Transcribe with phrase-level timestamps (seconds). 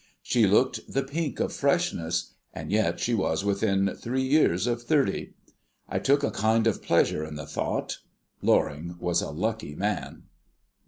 [0.23, 5.35] She looked the pink of freshness and yet she was within three years of thirty.
[5.87, 7.99] I took a kind of pleasure in the thought.
[8.41, 10.23] Loring was a lucky man.